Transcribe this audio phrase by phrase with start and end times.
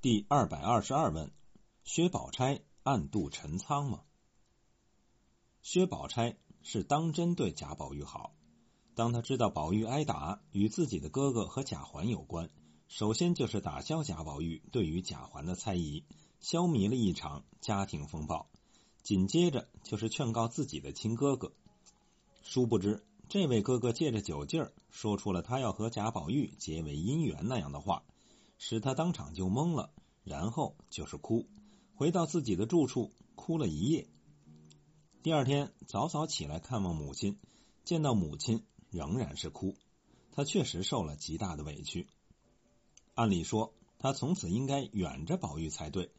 [0.00, 1.32] 第二百二十二问：
[1.82, 4.02] 薛宝钗暗度陈仓吗？
[5.60, 8.32] 薛宝钗是当真对贾宝玉好。
[8.94, 12.48] 当他知道宝玉挨打与自己的哥哥和贾环有关，
[12.86, 16.04] 首先就是打消贾宝玉对于贾环的猜疑，
[16.38, 18.48] 消弭了一场家庭风暴。
[19.02, 21.52] 紧接着就是劝告自己的亲哥哥。
[22.44, 28.04] 殊不知，这位哥哥借着酒劲儿说出了他要和贾宝玉结为姻缘那样的话。
[28.58, 29.92] 使他当场就懵了，
[30.24, 31.46] 然后就是哭，
[31.94, 34.08] 回到自己的住处哭了一夜。
[35.22, 37.38] 第二天早早起来看望母亲，
[37.84, 39.76] 见到母亲仍然是哭，
[40.32, 42.08] 他确实受了极大的委屈。
[43.14, 46.10] 按理说，他从此应该远着宝玉才对，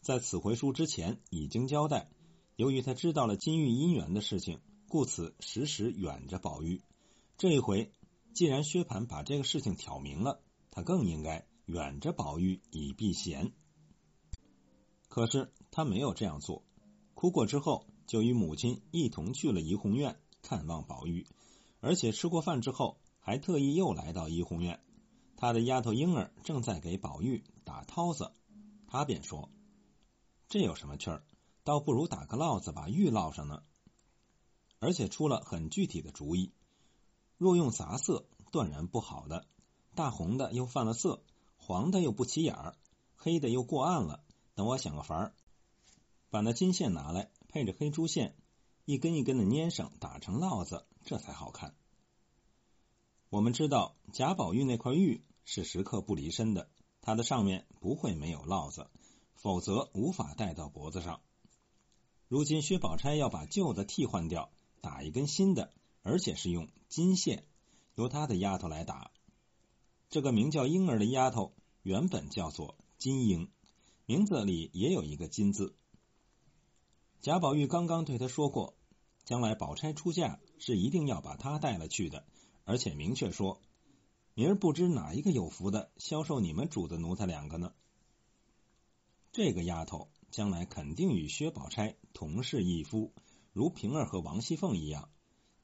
[0.00, 2.10] 在此回书之前已经交代，
[2.56, 6.82] 由于他知道了金玉姻缘的事情，故此时时远着宝玉。
[7.38, 7.92] 这一回，
[8.34, 11.46] 既然薛蟠把这个事情挑明了，他更应该。
[11.72, 13.50] 远着宝玉以避嫌，
[15.08, 16.62] 可是他没有这样做。
[17.14, 21.26] 哭过之后，就与母亲一同去了怡红院看望宝玉，
[21.80, 24.84] 而且吃过饭之后，还特意又来到怡红院。
[25.34, 28.32] 他的丫头莺儿正在给宝玉打绦子，
[28.86, 29.48] 他便说
[30.50, 31.24] ：“这有什么趣儿？
[31.64, 33.62] 倒不如打个烙子把玉烙上呢。
[34.78, 36.52] 而且出了很具体的主意，
[37.38, 39.46] 若用杂色，断然不好的；
[39.94, 41.22] 大红的又犯了色。”
[41.64, 42.76] 黄的又不起眼儿，
[43.14, 44.24] 黑的又过暗了。
[44.56, 45.32] 等我想个法儿，
[46.28, 48.34] 把那金线拿来，配着黑珠线，
[48.84, 51.76] 一根一根的粘上，打成烙子，这才好看。
[53.30, 56.68] 我们知道贾宝玉那块玉是时刻不离身的，
[57.00, 58.90] 它的上面不会没有烙子，
[59.36, 61.20] 否则无法戴到脖子上。
[62.26, 64.50] 如今薛宝钗要把旧的替换掉，
[64.80, 65.72] 打一根新的，
[66.02, 67.46] 而且是用金线，
[67.94, 69.12] 由她的丫头来打。
[70.12, 73.50] 这个名叫婴儿的丫头，原本叫做金英，
[74.04, 75.74] 名字里也有一个“金”字。
[77.22, 78.74] 贾宝玉刚刚对他说过，
[79.24, 82.26] 将来宝钗出嫁是一定要把她带了去的，
[82.64, 83.62] 而且明确说，
[84.34, 87.72] 明儿不知哪一个有福的销售你们主子奴才两个呢？
[89.32, 93.14] 这个丫头将来肯定与薛宝钗同是一夫，
[93.54, 95.08] 如平儿和王熙凤一样。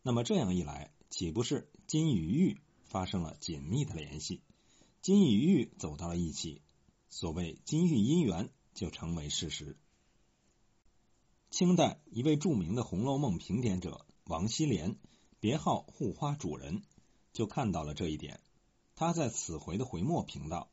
[0.00, 2.62] 那么这样一来，岂不是金与玉？
[2.88, 4.40] 发生了紧密的联系，
[5.02, 6.62] 金与玉走到了一起，
[7.10, 9.76] 所谓金玉姻缘就成为事实。
[11.50, 14.96] 清代一位著名的《红楼梦》评点者王希濂，
[15.38, 16.82] 别号护花主人，
[17.32, 18.40] 就看到了这一点。
[18.96, 20.70] 他在此回的回末评道：“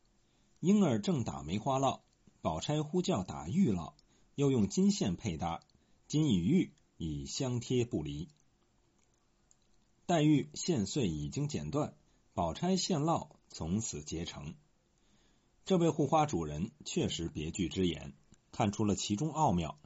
[0.62, 2.00] 婴儿正打梅花烙，
[2.42, 3.94] 宝钗呼叫打玉烙，
[4.36, 5.62] 又用金线配搭，
[6.08, 8.30] 金与玉已相贴不离。
[10.06, 11.94] 黛玉线穗已经剪断。”
[12.36, 14.56] 宝钗献烙，从此结成。
[15.64, 18.14] 这位护花主人确实别具之言，
[18.52, 19.80] 看出了其中奥妙，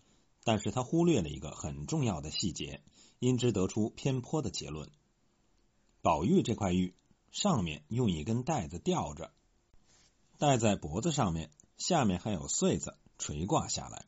[0.43, 2.81] 但是他忽略了一个很重要的细节，
[3.19, 4.89] 因之得出偏颇的结论。
[6.01, 6.95] 宝玉这块玉
[7.31, 9.31] 上面用一根带子吊着，
[10.39, 14.07] 戴在脖子上面，下面还有穗子垂挂下来。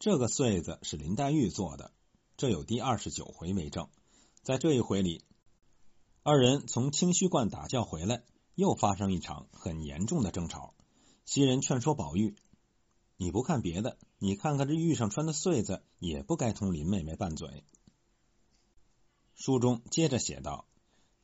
[0.00, 1.92] 这个穗子是林黛玉做的，
[2.36, 3.88] 这有第二十九回为证。
[4.42, 5.22] 在这一回里。
[6.28, 8.24] 二人从清虚观打架回来，
[8.56, 10.74] 又发生一场很严重的争吵。
[11.24, 12.34] 袭人劝说宝玉
[13.16, 17.62] ：“你不看别的，你看看这玉上穿的穗子，也不该同林妹妹拌嘴。”
[19.36, 20.66] 书中接着写道：“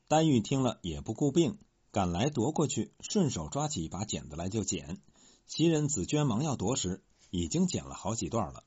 [0.07, 1.59] 黛玉听了也不顾病，
[1.91, 5.03] 赶来夺过去，顺手抓起一把剪子来就剪。
[5.49, 8.62] 袭人、紫娟忙要夺时，已经剪了好几段了。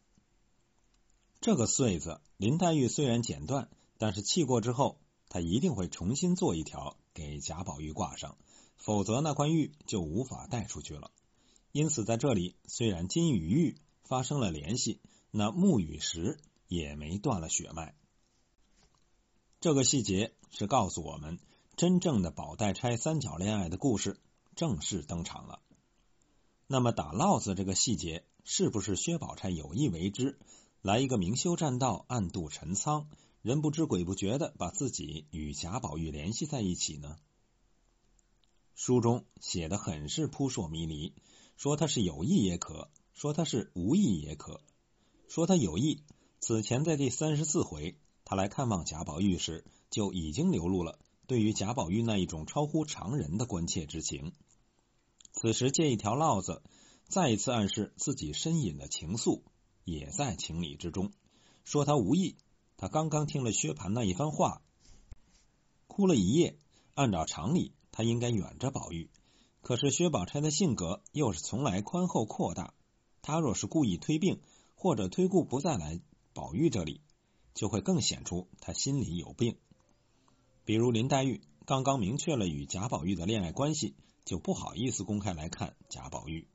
[1.40, 5.00] 这个穗子，林黛玉虽然剪断，但是气过之后。”
[5.36, 8.38] 他一定会重新做一条给贾宝玉挂上，
[8.78, 11.12] 否则那块玉就无法带出去了。
[11.74, 13.76] 因此，在这里虽然金与玉
[14.06, 15.02] 发生了联系，
[15.32, 17.96] 那木与石也没断了血脉。
[19.60, 21.38] 这个细节是告诉我们，
[21.76, 24.18] 真正的宝黛钗三角恋爱的故事
[24.56, 25.60] 正式登场了。
[26.66, 30.40] 那么，打烙子这个细节是不是薛宝钗有意为之，
[30.82, 33.10] 来一个明修栈道，暗度陈仓？
[33.46, 37.20] 人不知鬼不觉的把自己与贾宝玉联系在一起呢？
[38.74, 41.14] 书中写的很是扑朔迷离，
[41.56, 44.62] 说他是有意也可，说他是无意也可。
[45.28, 46.02] 说他有意，
[46.40, 50.98] 此前在第三十四回他来看望贾宝玉时，就已经流露了
[51.28, 54.34] 对于贾宝玉那一种超乎常人的关切之情。
[55.34, 56.64] 此时借一条烙子，
[57.08, 59.44] 再一次暗示自己深隐的情愫
[59.84, 61.12] 也在情理之中。
[61.64, 62.38] 说他无意。
[62.78, 64.62] 他刚刚听了薛蟠那一番话，
[65.88, 66.58] 哭了一夜。
[66.94, 69.10] 按照常理，他应该远着宝玉。
[69.62, 72.74] 可是薛宝钗的性格又是从来宽厚阔大，
[73.22, 74.40] 他若是故意推病，
[74.76, 76.00] 或者推故不再来
[76.34, 77.02] 宝玉这里，
[77.54, 79.58] 就会更显出他心里有病。
[80.64, 86.48] 比如林黛玉刚刚明确了与贾宝玉的恋爱关系，就不好意思公开来看贾宝玉，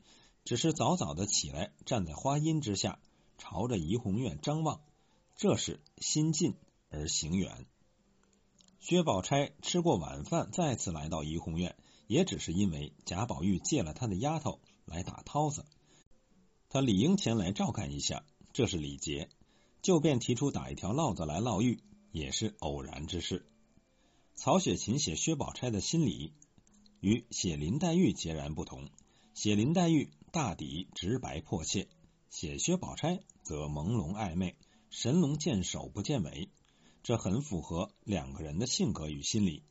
[0.45, 2.99] 只是早早的起来，站在花荫之下，
[3.37, 4.81] 朝着怡红院张望，
[5.37, 6.55] 这是心近
[6.91, 7.67] 而行远。
[8.79, 15.65] 薛宝钗吃过晚饭，再次来到怡红院，也只是因为贾宝玉借了他的丫头来打绦子，
[16.69, 19.29] 他理应前来照看一下，这是礼节。
[19.83, 21.81] 就便提出打一条烙子来烙玉，
[22.13, 23.47] 也是偶然之事。
[24.35, 26.35] 曹雪芹写薛宝钗的心理，
[27.01, 28.91] 与写林黛玉截然不同。
[29.33, 31.89] 写林黛玉大抵直白迫切，
[32.29, 34.55] 写薛宝钗则朦胧暧昧，
[34.91, 36.51] 神龙见首不见尾。
[37.03, 39.63] 这很符合两个人的性格与心理。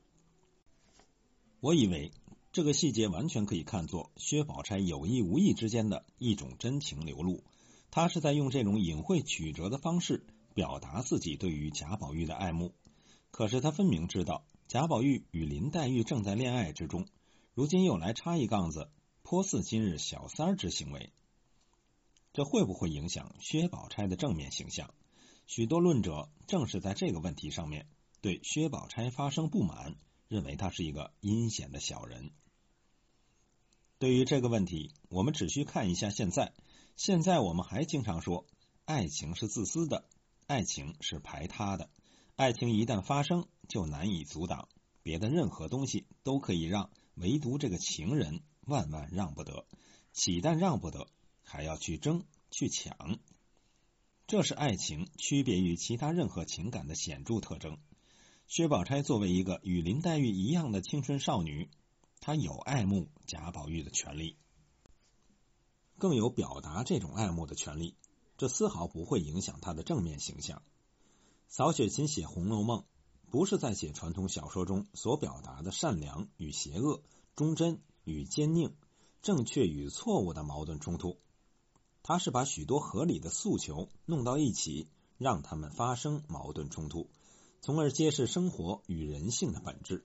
[1.59, 2.11] 我以为
[2.51, 7.43] 这个细节完全可以看作薛宝钗有意无意之间的一种真情流露，
[7.91, 10.25] 他是在用这种隐晦曲折的方式
[10.55, 12.73] 表达自己对于贾宝玉的爱慕。
[13.29, 17.05] 可是他分明知道贾宝玉与林黛玉正在恋爱之中，
[17.53, 18.89] 如今又来插一杠子，
[19.21, 21.11] 颇似今日小三之行为，
[22.33, 24.91] 这会不会影响薛宝钗的正面形象？
[25.49, 27.87] 许多论者正是在这个问题上面
[28.21, 29.95] 对薛宝钗发生不满，
[30.27, 32.29] 认为他是一个阴险的小人。
[33.97, 36.53] 对于这个问题，我们只需看一下现在。
[36.95, 38.45] 现在我们还经常说，
[38.85, 40.05] 爱情是自私的，
[40.45, 41.89] 爱情是排他的，
[42.35, 44.69] 爱情一旦发生就难以阻挡，
[45.01, 49.65] 别的任何东西都可以让，唯独这个情人万万让不得，
[50.13, 51.07] 岂但让不得，
[51.41, 53.17] 还要去争去抢。
[54.29, 57.79] 这是爱情区别于其他任何情感的显著特征。
[58.45, 61.71] 薛宝钗作为一个与林黛玉一样的青春少女，
[62.19, 64.37] 她有爱慕贾宝玉的权利，
[65.97, 67.95] 更有表达这种爱慕的权利。
[68.37, 70.61] 这丝毫不会影响她的正面形象。
[71.47, 72.81] 曹雪芹写《红楼梦》，
[73.31, 77.01] 不是在写传统小说中所表达的善良与邪恶、
[77.35, 78.73] 忠贞与奸佞、
[79.23, 81.17] 正确与错误的矛盾冲突。
[82.03, 84.87] 他是把许多合理的诉求弄到一起，
[85.17, 87.07] 让他们发生矛盾冲突，
[87.61, 90.03] 从而揭示生活与人性的本质。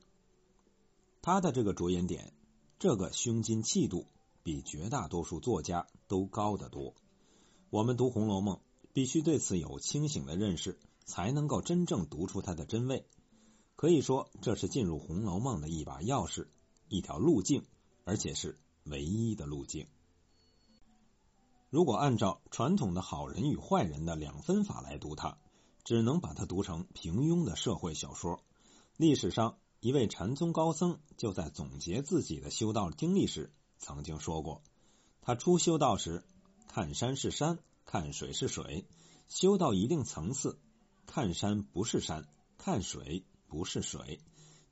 [1.22, 2.34] 他的这个着眼点，
[2.78, 4.06] 这个胸襟气度，
[4.42, 6.94] 比绝大多数作家都高得多。
[7.70, 8.56] 我们读《红楼梦》，
[8.92, 13.06] 必须对此有清醒的认识，才能够真正读出它的真味。
[13.76, 16.46] 可以说，这是进入《红楼梦》的一把钥匙，
[16.88, 17.64] 一条路径，
[18.04, 19.86] 而且是唯一的路径。
[21.74, 25.38] 如果按照传统的好人与坏人的两分法来读它，
[25.82, 28.44] 只能把它读成平庸的社会小说。
[28.96, 34.62] 历史上一位禅宗高僧就在总结自己的修道经历时，曾经说过：
[35.20, 36.22] 他初修道时，
[36.68, 38.84] 看山是山，看水是水；
[39.26, 40.60] 修到一定层次，
[41.06, 44.20] 看山不是山，看水不是水；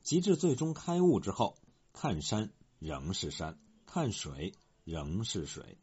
[0.03, 1.57] 及至最终开悟之后，
[1.91, 4.53] 看山仍是山，看水
[4.85, 5.77] 仍是水。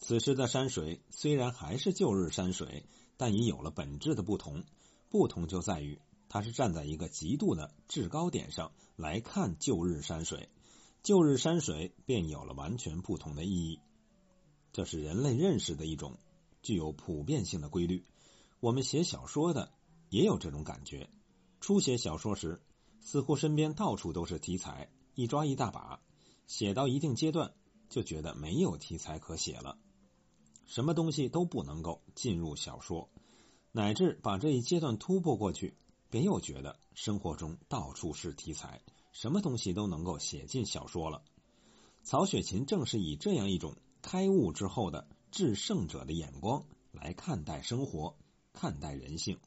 [0.00, 2.86] 此时的山水虽然还是旧日山水，
[3.16, 4.64] 但已有了本质的不同。
[5.10, 10.48] 不同就在于，它是站在一个极度的制高点上来看旧日山水，
[11.02, 13.80] 旧日山水便有了完全不同的意义。
[14.72, 16.18] 这是人类认识的一种
[16.62, 18.04] 具有普遍性的规律。
[18.60, 19.72] 我们写小说的
[20.10, 21.10] 也有这种感觉。
[21.60, 22.62] 初写小说时，
[23.00, 26.00] 似乎身边到处都是题材，一抓一大把；
[26.46, 27.52] 写到一定阶段，
[27.88, 29.78] 就觉得没有题材可写了。
[30.68, 33.08] 什么东西都不能够进入小说，
[33.72, 35.74] 乃至把这一阶段突破过去，
[36.10, 41.22] 便又觉得生活中到处是题材，什么东西都能够写进小说了。
[42.02, 48.18] 曹雪芹正是以这样一种开悟之后的至圣者的眼光来看待生活，
[48.52, 49.38] 看待人性。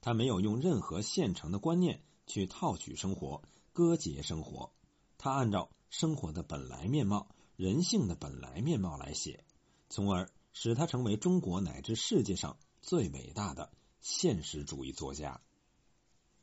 [0.00, 4.72] 他没有用任何现成的观念去套取生活、割截生活，
[5.18, 9.44] 他按照生活的本来面貌、人性的本来面貌来写。
[9.90, 15.40] 从而使他成为中国乃至世界上最伟大的现实主义作家。